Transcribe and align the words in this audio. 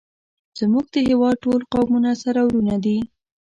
زمونږ 0.59 0.85
د 0.91 0.95
هیواد 1.09 1.35
ټول 1.43 1.61
قومونه 1.73 2.11
سره 2.23 2.39
ورونه 2.47 2.75
دی 2.85 2.97